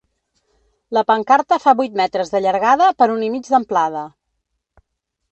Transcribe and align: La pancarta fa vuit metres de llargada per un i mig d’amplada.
La 0.97 1.01
pancarta 1.09 1.59
fa 1.65 1.73
vuit 1.81 1.99
metres 2.01 2.31
de 2.35 2.41
llargada 2.45 2.87
per 3.01 3.09
un 3.17 3.21
i 3.27 3.29
mig 3.35 3.51
d’amplada. 3.51 4.01